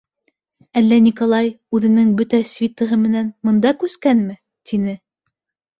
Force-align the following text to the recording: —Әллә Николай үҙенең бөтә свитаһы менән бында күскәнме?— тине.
—Әллә 0.81 0.97
Николай 1.07 1.51
үҙенең 1.79 2.09
бөтә 2.23 2.41
свитаһы 2.53 3.01
менән 3.05 3.31
бында 3.51 3.77
күскәнме?— 3.85 4.39
тине. 4.73 5.01